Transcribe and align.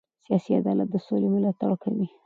سیاسي 0.25 0.51
عدالت 0.61 0.87
د 0.91 0.95
سولې 1.07 1.27
ملاتړ 1.35 1.71
کوي 1.83 2.05